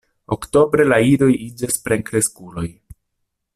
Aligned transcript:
Oktobre 0.35 0.85
la 0.87 0.97
idoj 1.09 1.29
iĝas 1.49 1.77
plenkreskuloj. 1.89 2.67